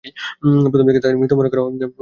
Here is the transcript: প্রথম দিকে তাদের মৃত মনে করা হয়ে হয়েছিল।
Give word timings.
প্রথম 0.63 0.85
দিকে 0.87 1.01
তাদের 1.03 1.17
মৃত 1.17 1.31
মনে 1.33 1.49
করা 1.51 1.61
হয়ে 1.61 1.71
হয়েছিল। 1.71 1.85